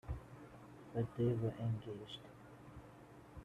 But 0.95 1.05
they 1.15 1.25
were 1.25 1.53
engaged. 1.59 2.21